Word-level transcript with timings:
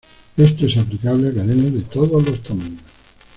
Esto 0.35 0.65
es 0.65 0.77
aplicable 0.77 1.27
a 1.27 1.31
cadenas 1.35 1.73
de 1.73 1.81
todos 1.83 2.23
los 2.27 2.41
tamaños. 2.41 2.81